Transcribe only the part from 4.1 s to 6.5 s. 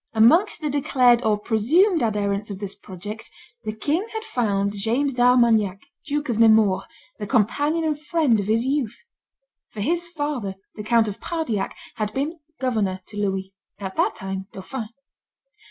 had found James d'Armagnac, Duke of